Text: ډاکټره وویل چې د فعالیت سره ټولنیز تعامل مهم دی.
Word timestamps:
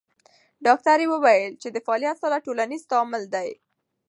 ډاکټره 0.65 1.05
وویل 1.13 1.53
چې 1.61 1.67
د 1.71 1.77
فعالیت 1.85 2.17
سره 2.23 2.43
ټولنیز 2.45 2.81
تعامل 2.91 3.23
مهم 3.25 3.31
دی. 3.33 3.49